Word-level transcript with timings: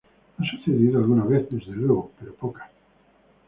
Ha 0.35 0.43
sucedido 0.49 0.97
alguna 0.97 1.23
vez, 1.25 1.47
desde 1.49 1.73
luego, 1.73 2.09
pero 2.17 2.33
pocas. 2.33 2.71